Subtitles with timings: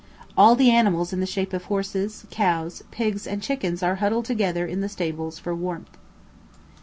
[0.35, 4.65] All the animals in the shape of horses, cows, pigs and chickens are huddled together
[4.65, 5.95] in the stables for warmth.